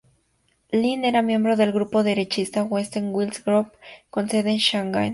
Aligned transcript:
Lin 0.73 1.05
era 1.05 1.21
miembro 1.21 1.55
del 1.55 1.71
grupo 1.71 2.01
derechista 2.01 2.63
Western 2.63 3.13
Hills 3.15 3.43
Group 3.45 3.71
con 4.09 4.27
sede 4.29 4.49
en 4.49 4.57
Shanghai. 4.57 5.09